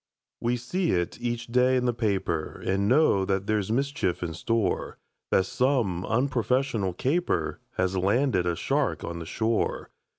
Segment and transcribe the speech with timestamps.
[0.39, 4.97] We see it each day in the paper, And know that there's mischief in store;
[5.29, 9.91] That some unprofessional caper Has landed a shark on the shore.